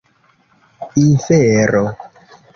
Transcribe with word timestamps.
infero 1.03 1.83